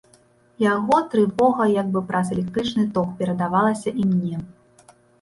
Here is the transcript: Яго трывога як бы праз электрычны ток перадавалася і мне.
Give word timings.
Яго 0.63 0.97
трывога 1.11 1.67
як 1.81 1.93
бы 1.97 2.03
праз 2.09 2.33
электрычны 2.39 2.89
ток 2.99 3.15
перадавалася 3.23 3.89
і 4.01 4.11
мне. 4.11 4.37